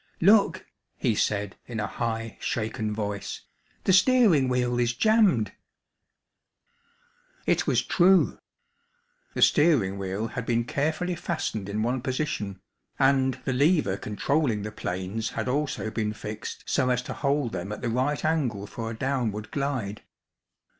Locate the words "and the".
12.97-13.53